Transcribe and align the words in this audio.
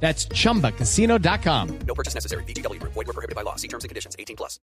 That's 0.00 0.28
chumbacasino.com. 0.28 1.78
No 1.86 1.94
purchase 1.94 2.14
necessary. 2.14 2.44
BGW. 2.44 2.80
Void 2.80 2.94
were 2.94 3.12
prohibited 3.12 3.34
by 3.34 3.42
law. 3.42 3.56
See 3.56 3.68
terms 3.68 3.84
and 3.84 3.88
conditions. 3.88 4.14
18 4.18 4.36
plus. 4.36 4.60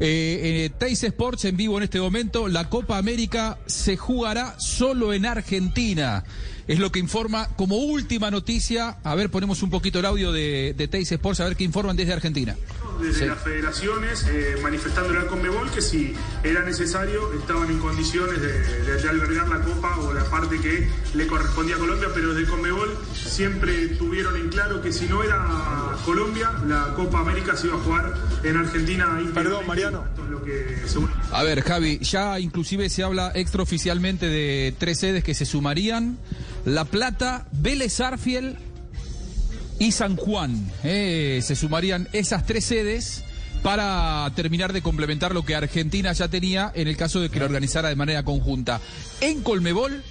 Eh, 0.00 0.64
eh, 0.64 0.70
Teis 0.78 1.04
Sports 1.04 1.44
en 1.44 1.56
vivo 1.56 1.76
en 1.76 1.84
este 1.84 2.00
momento. 2.00 2.48
La 2.48 2.68
Copa 2.68 2.98
América 2.98 3.58
se 3.66 3.96
jugará 3.96 4.58
solo 4.58 5.12
en 5.12 5.26
Argentina. 5.26 6.24
Es 6.68 6.78
lo 6.78 6.92
que 6.92 6.98
informa 7.00 7.48
como 7.56 7.76
última 7.76 8.30
noticia. 8.30 8.96
A 9.02 9.14
ver, 9.14 9.30
ponemos 9.30 9.62
un 9.62 9.70
poquito 9.70 9.98
el 9.98 10.06
audio 10.06 10.30
de, 10.32 10.74
de 10.76 10.88
Teis 10.88 11.10
Sports, 11.10 11.40
a 11.40 11.44
ver 11.46 11.56
qué 11.56 11.64
informan 11.64 11.96
desde 11.96 12.12
Argentina. 12.12 12.56
desde 13.00 13.20
Sí. 13.20 13.26
las 13.26 13.40
federaciones 13.42 14.24
eh, 14.28 14.56
manifestándole 14.62 15.18
al 15.18 15.26
Conmebol 15.26 15.68
que 15.72 15.80
si 15.82 16.14
era 16.44 16.62
necesario 16.62 17.32
estaban 17.32 17.68
en 17.70 17.78
condiciones 17.80 18.40
de, 18.40 18.52
de- 18.52 18.96
de 19.02 19.08
albergar 19.08 19.48
la 19.48 19.60
Copa 19.60 19.96
o 19.98 20.12
la 20.12 20.22
parte 20.24 20.60
que 20.60 20.86
le 21.14 21.26
correspondía 21.26 21.74
a 21.74 21.78
Colombia, 21.78 22.08
pero 22.14 22.32
desde 22.32 22.48
Conmebol 22.48 22.96
siempre 23.14 23.88
tuvieron 23.98 24.36
en 24.36 24.48
claro 24.50 24.80
que 24.82 24.92
si 24.92 25.06
no 25.06 25.22
era 25.24 25.96
Colombia, 26.04 26.52
la 26.68 26.92
Copa 26.94 27.20
América 27.20 27.56
se 27.56 27.66
iba 27.66 27.76
a 27.76 27.80
jugar 27.80 28.14
en 28.44 28.56
Argentina. 28.56 29.18
Perdón, 29.34 29.66
Mariano. 29.66 30.04
Esto 30.08 30.24
es 30.24 30.30
lo 30.30 30.44
que 30.44 30.82
según- 30.86 31.10
A 31.32 31.42
ver, 31.42 31.62
Javi, 31.62 31.98
ya 32.00 32.38
inclusive 32.38 32.88
se 32.88 33.02
habla 33.02 33.32
extraoficialmente 33.34 34.26
de 34.26 34.74
tres 34.78 34.98
sedes 35.00 35.24
que 35.24 35.34
se 35.34 35.44
sumarían. 35.44 36.18
La 36.64 36.84
Plata, 36.84 37.46
Vélez 37.52 38.00
Arfiel 38.00 38.56
y 39.78 39.92
San 39.92 40.16
Juan. 40.16 40.70
Eh, 40.84 41.40
se 41.42 41.56
sumarían 41.56 42.08
esas 42.12 42.46
tres 42.46 42.64
sedes 42.64 43.24
para 43.62 44.30
terminar 44.34 44.72
de 44.72 44.82
complementar 44.82 45.34
lo 45.34 45.44
que 45.44 45.54
Argentina 45.54 46.12
ya 46.12 46.28
tenía 46.28 46.72
en 46.74 46.88
el 46.88 46.96
caso 46.96 47.20
de 47.20 47.30
que 47.30 47.38
lo 47.38 47.46
organizara 47.46 47.88
de 47.88 47.96
manera 47.96 48.24
conjunta. 48.24 48.80
En 49.20 49.42
Colmebol 49.42 50.02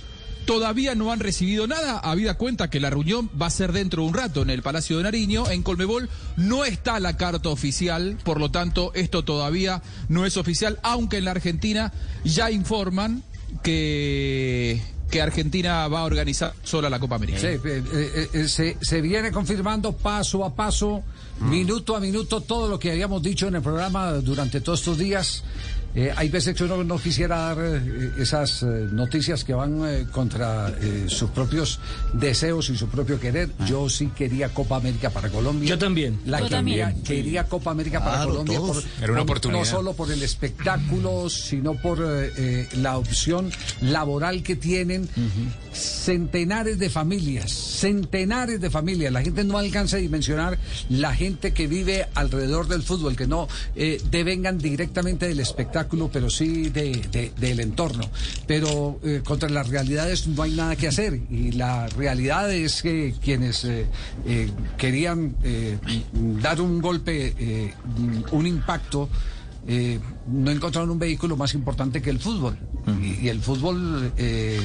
todavía 0.45 0.95
no 0.95 1.11
han 1.11 1.19
recibido 1.19 1.67
nada, 1.67 1.99
habida 1.99 2.33
cuenta 2.35 2.69
que 2.69 2.79
la 2.79 2.89
reunión 2.89 3.29
va 3.39 3.47
a 3.47 3.51
ser 3.51 3.71
dentro 3.71 4.03
de 4.03 4.09
un 4.09 4.13
rato 4.13 4.41
en 4.41 4.49
el 4.49 4.61
Palacio 4.61 4.97
de 4.97 5.03
Nariño. 5.03 5.49
En 5.49 5.63
Colmebol 5.63 6.09
no 6.37 6.65
está 6.65 6.99
la 6.99 7.17
carta 7.17 7.49
oficial, 7.49 8.17
por 8.23 8.39
lo 8.39 8.51
tanto 8.51 8.91
esto 8.93 9.23
todavía 9.23 9.81
no 10.09 10.25
es 10.25 10.37
oficial, 10.37 10.79
aunque 10.83 11.17
en 11.17 11.25
la 11.25 11.31
Argentina 11.31 11.93
ya 12.23 12.51
informan 12.51 13.23
que, 13.63 14.81
que 15.11 15.21
Argentina 15.21 15.87
va 15.87 15.99
a 15.99 16.03
organizar 16.05 16.53
sola 16.63 16.89
la 16.89 16.99
Copa 16.99 17.15
América. 17.15 17.39
Sí, 17.39 17.47
eh, 17.47 17.59
eh, 17.63 18.29
eh, 18.33 18.47
se, 18.47 18.77
se 18.81 19.01
viene 19.01 19.31
confirmando 19.31 19.91
paso 19.91 20.43
a 20.45 20.55
paso, 20.55 21.03
minuto 21.41 21.95
a 21.95 21.99
minuto, 21.99 22.41
todo 22.41 22.67
lo 22.67 22.79
que 22.79 22.91
habíamos 22.91 23.21
dicho 23.21 23.47
en 23.47 23.55
el 23.55 23.61
programa 23.61 24.13
durante 24.13 24.61
todos 24.61 24.79
estos 24.79 24.97
días. 24.97 25.43
Eh, 25.93 26.11
hay 26.15 26.29
veces 26.29 26.55
que 26.55 26.63
uno 26.63 26.83
no 26.85 26.97
quisiera 26.97 27.37
dar 27.53 27.57
eh, 27.59 28.11
esas 28.17 28.63
eh, 28.63 28.87
noticias 28.91 29.43
que 29.43 29.53
van 29.53 29.81
eh, 29.85 30.05
contra 30.11 30.69
eh, 30.79 31.05
sus 31.07 31.29
propios 31.31 31.79
deseos 32.13 32.69
y 32.69 32.77
su 32.77 32.87
propio 32.87 33.19
querer. 33.19 33.49
Yo 33.67 33.89
sí 33.89 34.07
quería 34.15 34.49
Copa 34.49 34.77
América 34.77 35.09
para 35.09 35.29
Colombia. 35.29 35.67
Yo 35.67 35.77
también. 35.77 36.19
La 36.25 36.39
Yo 36.39 36.45
quería, 36.45 36.57
también. 36.87 37.03
quería 37.03 37.43
Copa 37.45 37.71
América 37.71 38.01
para 38.03 38.23
Colombia. 38.23 38.59
por- 38.59 38.77
Era 39.01 39.11
una 39.11 39.21
por- 39.21 39.31
oportunidad. 39.31 39.59
No 39.59 39.65
solo 39.65 39.93
por 39.93 40.11
el 40.11 40.23
espectáculo, 40.23 41.29
sino 41.29 41.73
por 41.73 41.99
eh, 41.99 42.31
eh, 42.37 42.69
la 42.77 42.97
opción 42.97 43.51
laboral 43.81 44.43
que 44.43 44.55
tienen 44.55 45.09
centenares 45.73 46.79
de 46.79 46.89
familias, 46.89 47.51
centenares 47.51 48.61
de 48.61 48.69
familias. 48.69 49.11
La 49.11 49.21
gente 49.21 49.43
no 49.43 49.57
alcanza 49.57 49.97
a 49.97 49.99
dimensionar 49.99 50.57
la 50.89 51.13
gente 51.13 51.53
que 51.53 51.67
vive 51.67 52.07
alrededor 52.13 52.67
del 52.67 52.81
fútbol, 52.83 53.15
que 53.15 53.27
no 53.27 53.47
eh, 53.75 54.01
devengan 54.09 54.57
directamente 54.57 55.27
del 55.27 55.39
espectáculo, 55.39 55.80
pero 56.11 56.29
sí 56.29 56.69
de- 56.69 57.07
de- 57.11 57.31
del 57.37 57.59
entorno. 57.59 58.03
Pero 58.47 58.99
eh, 59.03 59.21
contra 59.23 59.49
las 59.49 59.67
realidades 59.69 60.27
no 60.27 60.43
hay 60.43 60.51
nada 60.51 60.75
que 60.75 60.87
hacer. 60.87 61.19
Y 61.29 61.51
la 61.51 61.87
realidad 61.87 62.51
es 62.53 62.81
que 62.81 63.13
quienes 63.23 63.63
eh, 63.65 63.85
eh, 64.25 64.49
querían 64.77 65.35
dar 66.41 66.61
un 66.61 66.81
golpe, 66.81 67.73
un 68.31 68.47
impacto, 68.47 69.09
eh, 69.67 69.99
no 70.27 70.49
encontraron 70.51 70.89
un 70.89 70.99
vehículo 70.99 71.37
más 71.37 71.53
importante 71.53 72.01
que 72.01 72.09
el 72.09 72.19
fútbol. 72.19 72.57
Y, 73.01 73.25
y 73.25 73.29
el 73.29 73.41
fútbol 73.41 74.11
eh, 74.17 74.59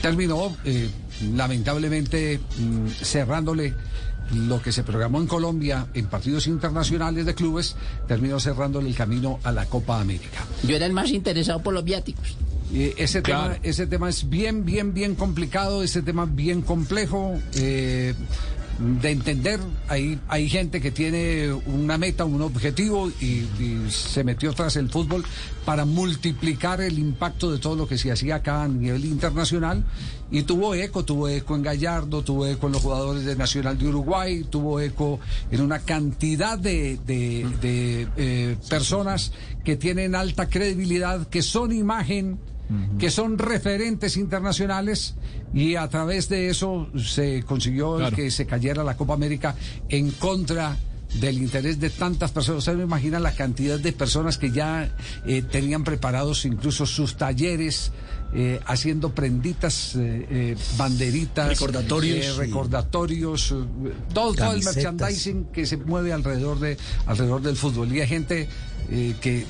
terminó, 0.00 0.56
eh, 0.64 0.88
lamentablemente, 1.34 2.40
mm, 2.58 2.88
cerrándole 3.02 3.74
lo 4.30 4.62
que 4.62 4.72
se 4.72 4.82
programó 4.82 5.20
en 5.20 5.26
Colombia 5.26 5.86
en 5.94 6.06
partidos 6.06 6.46
internacionales 6.46 7.26
de 7.26 7.34
clubes, 7.34 7.76
terminó 8.08 8.40
cerrándole 8.40 8.88
el 8.88 8.94
camino 8.94 9.40
a 9.42 9.52
la 9.52 9.66
Copa 9.66 10.00
América. 10.00 10.44
Yo 10.62 10.76
era 10.76 10.86
el 10.86 10.92
más 10.92 11.10
interesado 11.10 11.62
por 11.62 11.74
los 11.74 11.84
viáticos. 11.84 12.36
Eh, 12.74 12.94
ese, 12.96 13.20
tema, 13.20 13.58
ese 13.62 13.86
tema 13.86 14.08
es 14.08 14.28
bien, 14.30 14.64
bien, 14.64 14.94
bien 14.94 15.14
complicado, 15.14 15.82
ese 15.82 16.00
tema 16.00 16.24
bien 16.24 16.62
complejo 16.62 17.38
eh, 17.54 18.14
de 19.00 19.10
entender. 19.10 19.60
Hay, 19.88 20.18
hay 20.28 20.48
gente 20.48 20.80
que 20.80 20.90
tiene 20.90 21.52
una 21.52 21.98
meta, 21.98 22.24
un 22.24 22.42
objetivo 22.42 23.10
y, 23.20 23.46
se 23.90 24.24
metió 24.24 24.52
tras 24.52 24.76
el 24.76 24.88
fútbol 24.90 25.24
para 25.64 25.84
multiplicar 25.84 26.80
el 26.80 26.98
impacto 26.98 27.50
de 27.52 27.58
todo 27.58 27.76
lo 27.76 27.86
que 27.86 27.98
se 27.98 28.10
hacía 28.10 28.36
acá 28.36 28.62
a 28.62 28.68
nivel 28.68 29.04
internacional. 29.04 29.84
Y 30.30 30.42
tuvo 30.42 30.74
eco, 30.74 31.04
tuvo 31.04 31.28
eco 31.28 31.54
en 31.56 31.62
Gallardo, 31.62 32.22
tuvo 32.22 32.46
eco 32.46 32.66
en 32.66 32.72
los 32.72 32.82
jugadores 32.82 33.24
de 33.24 33.36
Nacional 33.36 33.78
de 33.78 33.88
Uruguay, 33.88 34.44
tuvo 34.48 34.80
eco 34.80 35.20
en 35.50 35.60
una 35.60 35.80
cantidad 35.80 36.58
de, 36.58 36.98
de- 37.06 37.46
de, 37.60 38.08
eh, 38.16 38.56
personas 38.70 39.32
que 39.64 39.76
tienen 39.76 40.14
alta 40.14 40.48
credibilidad, 40.48 41.26
que 41.28 41.42
son 41.42 41.72
imagen 41.72 42.38
que 42.98 43.10
son 43.10 43.38
referentes 43.38 44.16
internacionales 44.16 45.14
y 45.54 45.76
a 45.76 45.88
través 45.88 46.28
de 46.28 46.48
eso 46.48 46.88
se 46.98 47.42
consiguió 47.44 47.96
Claro. 47.96 48.16
que 48.16 48.30
se 48.30 48.46
cayera 48.46 48.82
la 48.84 48.96
Copa 48.96 49.14
América 49.14 49.54
en 49.88 50.10
contra 50.12 50.76
del 51.20 51.36
interés 51.38 51.78
de 51.78 51.90
tantas 51.90 52.30
personas. 52.30 52.60
Ustedes 52.60 52.78
no 52.78 52.84
imaginan 52.84 53.22
la 53.22 53.34
cantidad 53.34 53.78
de 53.78 53.92
personas 53.92 54.38
que 54.38 54.50
ya 54.50 54.96
eh, 55.26 55.42
tenían 55.42 55.84
preparados 55.84 56.46
incluso 56.46 56.86
sus 56.86 57.16
talleres, 57.16 57.92
eh, 58.34 58.60
haciendo 58.64 59.14
prenditas, 59.14 59.92
eh, 59.96 60.56
banderitas, 60.78 61.48
Recordatorios. 61.50 62.36
recordatorios, 62.38 63.54
todo, 64.14 64.32
todo 64.32 64.52
el 64.54 64.64
merchandising 64.64 65.44
que 65.52 65.66
se 65.66 65.76
mueve 65.76 66.14
alrededor 66.14 66.58
de 66.60 66.78
alrededor 67.04 67.42
del 67.42 67.56
fútbol. 67.56 67.92
Y 67.92 68.00
hay 68.00 68.08
gente 68.08 68.48
que 69.20 69.44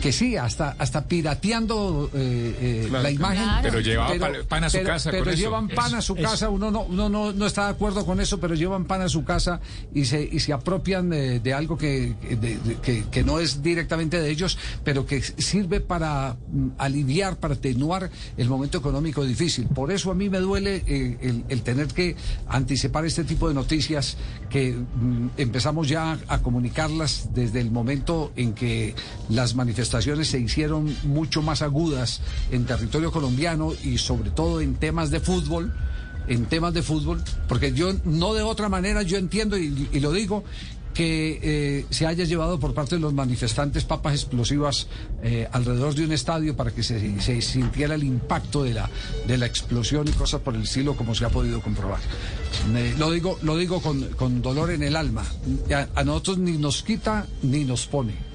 que 0.00 0.12
sí, 0.12 0.36
hasta 0.36 0.76
hasta 0.78 1.06
pirateando 1.06 2.10
eh, 2.14 2.86
eh, 2.86 2.88
la 2.90 3.10
imagen. 3.10 3.48
Pero 3.62 3.80
llevaba 3.80 4.14
pan- 4.18 4.32
pan 4.48 4.64
a 4.64 4.70
su 4.70 4.76
pero- 4.78 4.88
casa 4.88 5.10
Pero 5.10 5.24
con 5.24 5.32
eso. 5.32 5.42
llevan 5.42 5.68
pan 5.68 5.94
a 5.94 6.02
su 6.02 6.14
Eso, 6.14 6.22
casa, 6.22 6.48
uno 6.50 6.70
no, 6.70 6.82
uno 6.82 7.08
no, 7.08 7.32
no 7.32 7.46
está 7.46 7.64
de 7.64 7.70
acuerdo 7.70 8.04
con 8.04 8.20
eso, 8.20 8.38
pero 8.38 8.54
llevan 8.54 8.84
pan 8.84 9.00
a 9.02 9.08
su 9.08 9.24
casa 9.24 9.60
y 9.94 10.04
se, 10.04 10.22
y 10.22 10.40
se 10.40 10.52
apropian 10.52 11.08
de, 11.10 11.40
de 11.40 11.54
algo 11.54 11.78
que, 11.78 12.14
de- 12.28 12.58
de- 12.58 12.76
que, 12.82 13.04
que 13.10 13.24
no 13.24 13.38
es 13.40 13.62
directamente 13.62 14.20
de 14.20 14.30
ellos, 14.30 14.58
pero 14.84 15.06
que 15.06 15.22
sirve 15.22 15.80
para 15.80 16.36
mm, 16.52 16.68
aliviar, 16.78 17.36
para 17.38 17.54
atenuar 17.54 18.10
el 18.36 18.48
momento 18.48 18.78
económico 18.78 19.24
difícil. 19.24 19.66
Por 19.68 19.90
eso 19.90 20.10
a 20.10 20.14
mí 20.14 20.28
me 20.28 20.38
duele 20.38 20.82
eh, 20.86 21.16
el, 21.22 21.44
el 21.48 21.62
tener 21.62 21.86
que 21.88 22.14
anticipar 22.46 23.06
este 23.06 23.24
tipo 23.24 23.48
de 23.48 23.54
noticias 23.54 24.16
que 24.50 24.72
mm, 24.74 25.28
empezamos 25.38 25.88
ya 25.88 26.18
a 26.28 26.38
comunicarlas 26.42 27.30
desde 27.34 27.60
el 27.60 27.70
momento 27.70 28.32
en 28.36 28.52
que 28.52 28.94
las 29.30 29.54
manifestaciones 29.54 29.77
se 29.84 30.38
hicieron 30.38 30.94
mucho 31.04 31.42
más 31.42 31.62
agudas 31.62 32.20
en 32.50 32.64
territorio 32.64 33.12
colombiano 33.12 33.72
y 33.84 33.98
sobre 33.98 34.30
todo 34.30 34.60
en 34.60 34.74
temas 34.74 35.10
de 35.10 35.20
fútbol 35.20 35.72
en 36.28 36.46
temas 36.46 36.74
de 36.74 36.82
fútbol, 36.82 37.22
porque 37.48 37.72
yo 37.72 37.92
no 38.04 38.34
de 38.34 38.42
otra 38.42 38.68
manera 38.68 39.02
yo 39.02 39.18
entiendo 39.18 39.56
y, 39.56 39.88
lo 40.00 40.12
digo 40.12 40.44
que 40.94 41.38
eh, 41.42 41.86
se 41.90 42.06
haya 42.06 42.24
llevado 42.24 42.58
por 42.58 42.74
parte 42.74 42.96
de 42.96 43.00
los 43.00 43.12
manifestantes 43.12 43.84
papas 43.84 44.14
explosivas 44.14 44.88
eh, 45.22 45.48
alrededor 45.52 45.94
de 45.94 46.04
un 46.04 46.12
estadio 46.12 46.56
para 46.56 46.72
que 46.72 46.82
se, 46.82 47.40
sintiera 47.40 47.94
el 47.94 48.02
impacto 48.02 48.64
de 48.64 48.74
la, 48.74 48.90
de 49.26 49.38
la 49.38 49.46
explosión 49.46 50.08
y 50.08 50.12
cosas 50.12 50.40
por 50.40 50.54
el 50.54 50.62
estilo 50.62 50.96
como 50.96 51.14
se 51.14 51.24
ha 51.24 51.28
podido 51.28 51.60
comprobar. 51.60 52.00
Lo 52.98 53.12
digo, 53.12 53.38
lo 53.42 53.56
digo 53.56 53.80
con, 53.80 54.02
con 54.16 54.42
dolor 54.42 54.70
en 54.70 54.82
el 54.82 54.96
alma. 54.96 55.24
A 55.94 56.04
nosotros 56.04 56.38
ni 56.38 56.58
nos 56.58 56.82
quita 56.82 57.26
ni 57.42 57.64
nos 57.64 57.86
pone. 57.86 58.27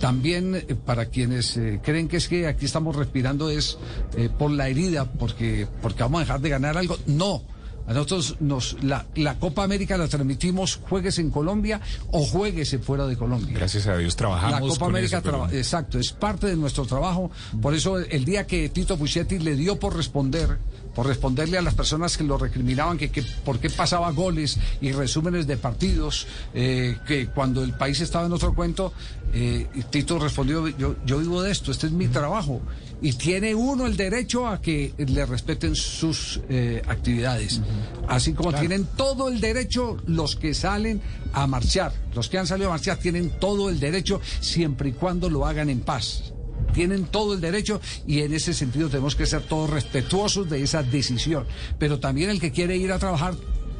También 0.00 0.54
eh, 0.56 0.74
para 0.74 1.06
quienes 1.06 1.56
eh, 1.56 1.80
creen 1.82 2.08
que 2.08 2.16
es 2.16 2.26
que 2.26 2.46
aquí 2.48 2.64
estamos 2.64 2.96
respirando 2.96 3.50
es 3.50 3.78
eh, 4.16 4.28
por 4.36 4.50
la 4.50 4.68
herida, 4.68 5.04
porque, 5.12 5.68
porque 5.82 6.02
vamos 6.02 6.20
a 6.20 6.24
dejar 6.24 6.40
de 6.40 6.48
ganar 6.48 6.76
algo. 6.78 6.96
No. 7.06 7.42
A 7.86 7.92
nosotros 7.92 8.36
nos 8.40 8.76
la, 8.84 9.06
la 9.16 9.38
Copa 9.40 9.64
América 9.64 9.96
la 9.98 10.06
transmitimos 10.06 10.78
juegues 10.88 11.18
en 11.18 11.30
Colombia 11.30 11.80
o 12.12 12.24
juegues 12.24 12.76
fuera 12.82 13.06
de 13.06 13.16
Colombia. 13.16 13.52
Gracias 13.56 13.86
a 13.88 13.96
Dios 13.96 14.14
trabajamos. 14.14 14.52
La 14.52 14.60
Copa 14.60 14.78
con 14.78 14.88
América, 14.90 15.18
eso, 15.18 15.24
pero- 15.24 15.50
exacto, 15.50 15.98
es 15.98 16.12
parte 16.12 16.46
de 16.46 16.56
nuestro 16.56 16.84
trabajo. 16.86 17.32
Por 17.60 17.74
eso 17.74 17.98
el 17.98 18.24
día 18.24 18.46
que 18.46 18.68
Tito 18.68 18.96
Puchetti 18.96 19.38
le 19.40 19.56
dio 19.56 19.78
por 19.80 19.96
responder, 19.96 20.58
por 21.00 21.06
responderle 21.06 21.56
a 21.56 21.62
las 21.62 21.72
personas 21.72 22.18
que 22.18 22.24
lo 22.24 22.36
recriminaban 22.36 22.98
que, 22.98 23.10
que 23.10 23.22
por 23.22 23.58
qué 23.58 23.70
pasaba 23.70 24.10
goles 24.10 24.58
y 24.82 24.92
resúmenes 24.92 25.46
de 25.46 25.56
partidos, 25.56 26.26
eh, 26.52 26.98
que 27.06 27.28
cuando 27.28 27.64
el 27.64 27.72
país 27.72 28.02
estaba 28.02 28.26
en 28.26 28.32
otro 28.34 28.54
cuento, 28.54 28.92
eh, 29.32 29.66
Tito 29.88 30.18
respondió, 30.18 30.68
yo, 30.68 30.96
yo 31.06 31.18
vivo 31.20 31.40
de 31.40 31.52
esto, 31.52 31.70
este 31.70 31.86
es 31.86 31.92
mi 31.94 32.08
trabajo. 32.08 32.60
Y 33.00 33.14
tiene 33.14 33.54
uno 33.54 33.86
el 33.86 33.96
derecho 33.96 34.46
a 34.46 34.60
que 34.60 34.92
le 34.98 35.24
respeten 35.24 35.74
sus 35.74 36.42
eh, 36.50 36.82
actividades. 36.86 37.62
Así 38.06 38.34
como 38.34 38.52
tienen 38.52 38.84
todo 38.94 39.30
el 39.30 39.40
derecho 39.40 39.96
los 40.04 40.36
que 40.36 40.52
salen 40.52 41.00
a 41.32 41.46
marchar. 41.46 41.94
Los 42.14 42.28
que 42.28 42.36
han 42.36 42.46
salido 42.46 42.68
a 42.68 42.72
marchar 42.72 42.98
tienen 42.98 43.30
todo 43.40 43.70
el 43.70 43.80
derecho 43.80 44.20
siempre 44.40 44.90
y 44.90 44.92
cuando 44.92 45.30
lo 45.30 45.46
hagan 45.46 45.70
en 45.70 45.80
paz. 45.80 46.34
Tienen 46.72 47.04
todo 47.04 47.34
el 47.34 47.40
derecho 47.40 47.80
y 48.06 48.20
en 48.20 48.34
ese 48.34 48.54
sentido 48.54 48.88
tenemos 48.88 49.16
que 49.16 49.26
ser 49.26 49.42
todos 49.42 49.70
respetuosos 49.70 50.48
de 50.48 50.62
esa 50.62 50.82
decisión. 50.82 51.46
Pero 51.78 51.98
también 52.00 52.30
el 52.30 52.40
que 52.40 52.52
quiere 52.52 52.76
ir 52.76 52.92
a 52.92 52.98
trabajar 52.98 53.34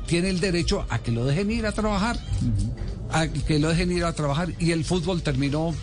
tiene 0.07 0.31
el 0.31 0.41
derecho 0.41 0.85
a 0.89 0.99
que 0.99 1.13
lo 1.13 1.25
dejen 1.25 1.51
ir 1.51 1.67
a 1.67 1.73
trabajar. 1.73 2.19
A 3.13 3.29
que 3.29 3.59
lo 3.59 3.69
dejen 3.69 3.93
ir 3.93 4.05
a 4.05 4.13
trabajar. 4.13 4.53
Y 4.59 4.73
el 4.73 4.85
fútbol 4.85 5.23
terminó 5.23 5.75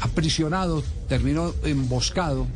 aprisionado, 0.00 0.82
terminó 1.08 1.54
emboscado 1.64 2.46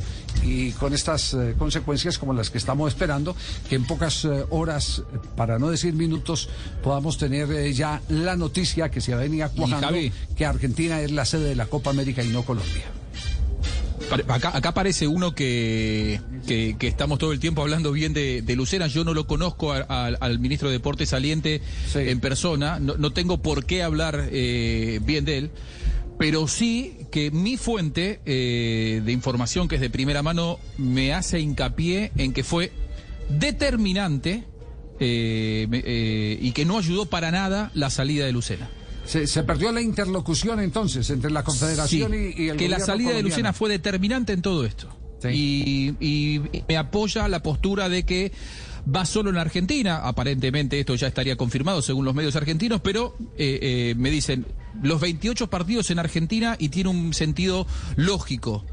y 0.43 0.71
con 0.71 0.93
estas 0.93 1.33
eh, 1.33 1.55
consecuencias 1.57 2.17
como 2.17 2.33
las 2.33 2.49
que 2.49 2.57
estamos 2.57 2.89
esperando, 2.89 3.35
que 3.69 3.75
en 3.75 3.85
pocas 3.85 4.25
eh, 4.25 4.45
horas, 4.49 5.03
para 5.35 5.59
no 5.59 5.69
decir 5.69 5.93
minutos, 5.93 6.49
podamos 6.81 7.17
tener 7.17 7.51
eh, 7.51 7.73
ya 7.73 8.01
la 8.09 8.35
noticia 8.35 8.89
que 8.89 9.01
se 9.01 9.15
venía 9.15 9.49
cuajando 9.49 9.97
que 10.35 10.45
Argentina 10.45 11.01
es 11.01 11.11
la 11.11 11.25
sede 11.25 11.49
de 11.49 11.55
la 11.55 11.67
Copa 11.67 11.89
América 11.89 12.23
y 12.23 12.29
no 12.29 12.43
Colombia. 12.43 13.02
Acá, 14.27 14.55
acá 14.55 14.69
aparece 14.69 15.07
uno 15.07 15.33
que, 15.35 16.19
que, 16.47 16.75
que 16.77 16.87
estamos 16.87 17.19
todo 17.19 17.31
el 17.31 17.39
tiempo 17.39 17.61
hablando 17.61 17.91
bien 17.91 18.13
de, 18.13 18.41
de 18.41 18.55
Lucena. 18.55 18.87
Yo 18.87 19.03
no 19.03 19.13
lo 19.13 19.27
conozco 19.27 19.71
a- 19.73 19.85
a- 19.89 20.07
al 20.07 20.39
ministro 20.39 20.69
de 20.69 20.73
Deportes 20.77 21.09
saliente 21.09 21.61
Sí. 21.91 21.99
en 21.99 22.19
persona. 22.19 22.79
No, 22.79 22.95
no 22.97 23.11
tengo 23.11 23.41
por 23.41 23.65
qué 23.65 23.83
hablar 23.83 24.29
eh, 24.31 24.99
bien 25.03 25.25
de 25.25 25.37
él. 25.37 25.51
Pero 26.19 26.47
sí 26.47 26.97
que 27.11 27.31
mi 27.31 27.57
fuente 27.57 28.19
eh, 28.25 29.01
de 29.03 29.11
información, 29.11 29.67
que 29.67 29.75
es 29.75 29.81
de 29.81 29.89
primera 29.89 30.21
mano, 30.21 30.59
me 30.77 31.11
hace 31.13 31.39
hincapié 31.39 32.11
en 32.17 32.33
que 32.33 32.43
fue 32.43 32.71
determinante 33.29 34.43
eh, 34.99 35.67
eh, 35.71 36.37
y 36.41 36.51
que 36.51 36.65
no 36.65 36.77
ayudó 36.77 37.05
para 37.07 37.31
nada 37.31 37.71
la 37.73 37.89
salida 37.89 38.25
de 38.25 38.31
Lucena. 38.31 38.69
Se, 39.05 39.27
se 39.27 39.43
perdió 39.43 39.71
la 39.71 39.81
interlocución 39.81 40.59
entonces 40.59 41.09
entre 41.09 41.29
la 41.31 41.43
Confederación 41.43 42.11
Sí, 42.11 42.33
y, 42.37 42.43
y 42.43 42.49
el 42.49 42.57
que 42.57 42.69
la 42.69 42.79
salida 42.79 43.11
de. 43.11 43.23
Lucena 43.23 43.53
fue 43.53 43.69
determinante 43.69 44.33
en 44.33 44.41
todo 44.41 44.65
esto. 44.65 44.87
Sí. 45.21 45.95
Y, 45.99 46.05
y 46.05 46.41
me 46.67 46.77
apoya 46.77 47.27
la 47.27 47.41
postura 47.41 47.89
de 47.89 48.03
que 48.03 48.31
va 48.93 49.05
solo 49.05 49.29
en 49.29 49.37
Argentina. 49.37 49.97
Aparentemente 50.03 50.79
esto 50.79 50.95
ya 50.95 51.07
estaría 51.07 51.35
confirmado 51.35 51.81
según 51.81 52.05
los 52.05 52.15
medios 52.15 52.35
argentinos, 52.35 52.81
pero 52.81 53.15
eh, 53.37 53.59
eh, 53.61 53.95
me 53.97 54.09
dicen 54.11 54.45
los 54.81 54.99
28 55.01 55.49
partidos 55.49 55.91
en 55.91 55.99
Argentina 55.99 56.55
y 56.59 56.69
tiene 56.69 56.89
un 56.89 57.13
sentido 57.13 57.67
lógico, 57.95 58.65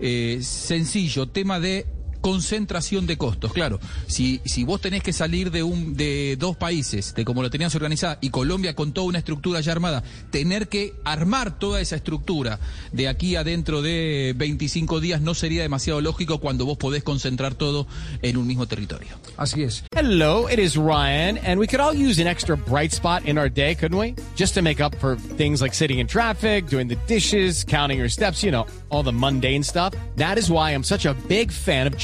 eh, 0.00 0.38
sencillo, 0.42 1.28
tema 1.28 1.60
de 1.60 1.86
concentración 2.20 3.06
de 3.06 3.16
costos. 3.16 3.52
Claro, 3.52 3.80
si, 4.06 4.40
si 4.44 4.64
vos 4.64 4.80
tenés 4.80 5.02
que 5.02 5.12
salir 5.12 5.50
de 5.50 5.62
un 5.62 5.96
de 5.96 6.36
dos 6.38 6.56
países, 6.56 7.14
de 7.14 7.24
como 7.24 7.42
lo 7.42 7.50
tenías 7.50 7.74
organizada, 7.74 8.18
y 8.20 8.30
Colombia 8.30 8.74
con 8.74 8.92
toda 8.92 9.06
una 9.06 9.18
estructura 9.18 9.60
ya 9.60 9.72
armada, 9.72 10.02
tener 10.30 10.68
que 10.68 10.94
armar 11.04 11.58
toda 11.58 11.80
esa 11.80 11.96
estructura 11.96 12.58
de 12.92 13.08
aquí 13.08 13.36
a 13.36 13.44
dentro 13.44 13.82
de 13.82 14.34
25 14.36 15.00
días 15.00 15.20
no 15.20 15.34
sería 15.34 15.62
demasiado 15.62 16.00
lógico 16.00 16.38
cuando 16.38 16.64
vos 16.66 16.78
podés 16.78 17.02
concentrar 17.02 17.54
todo 17.54 17.86
en 18.22 18.36
un 18.36 18.46
mismo 18.46 18.66
territorio. 18.66 19.08
Así 19.36 19.62
es. 19.62 19.84
Hello, 19.94 20.48
it 20.48 20.58
is 20.58 20.76
Ryan, 20.76 21.38
and 21.38 21.58
we 21.58 21.66
could 21.66 21.80
all 21.80 21.94
use 21.94 22.20
an 22.20 22.26
extra 22.26 22.56
bright 22.56 22.92
spot 22.92 23.24
in 23.26 23.38
our 23.38 23.48
day, 23.48 23.74
couldn't 23.74 23.98
we? 23.98 24.14
Just 24.36 24.54
to 24.54 24.62
make 24.62 24.80
up 24.80 24.94
for 24.96 25.16
things 25.36 25.60
like 25.60 25.74
sitting 25.74 25.98
in 25.98 26.06
traffic, 26.06 26.66
doing 26.68 26.88
the 26.88 26.96
dishes, 27.06 27.64
counting 27.64 27.98
your 27.98 28.08
steps, 28.08 28.42
you 28.42 28.50
know, 28.50 28.66
all 28.90 29.02
the 29.02 29.12
mundane 29.12 29.62
stuff. 29.62 29.94
That 30.16 30.38
is 30.38 30.50
why 30.50 30.72
I'm 30.72 30.84
such 30.84 31.06
a 31.06 31.14
big 31.28 31.50
fan 31.52 31.86
of 31.86 31.96